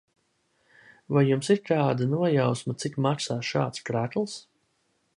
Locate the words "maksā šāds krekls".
3.09-4.43